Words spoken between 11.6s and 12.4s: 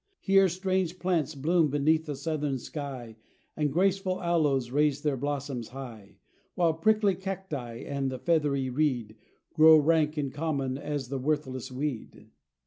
weed.